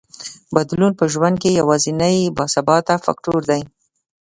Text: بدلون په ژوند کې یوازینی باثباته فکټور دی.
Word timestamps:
بدلون 0.55 0.93
په 0.99 1.05
ژوند 1.13 1.35
کې 1.41 1.57
یوازینی 1.59 2.17
باثباته 2.37 2.95
فکټور 3.05 3.41
دی. 3.51 3.61